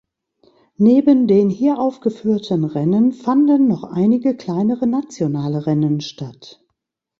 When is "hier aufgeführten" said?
1.51-2.63